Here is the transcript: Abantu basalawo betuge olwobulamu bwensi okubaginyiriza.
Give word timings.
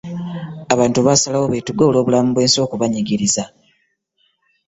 Abantu 0.73 0.99
basalawo 1.07 1.45
betuge 1.53 1.81
olwobulamu 1.85 2.29
bwensi 2.33 2.57
okubaginyiriza. 2.65 3.43